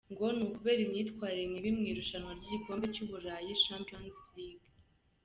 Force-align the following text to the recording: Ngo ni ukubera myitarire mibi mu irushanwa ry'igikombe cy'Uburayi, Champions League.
Ngo 0.11 0.25
ni 0.35 0.43
ukubera 0.45 0.81
myitarire 0.91 1.43
mibi 1.51 1.69
mu 1.77 1.83
irushanwa 1.91 2.31
ry'igikombe 2.37 2.85
cy'Uburayi, 2.93 3.59
Champions 3.65 4.19
League. 4.35 4.67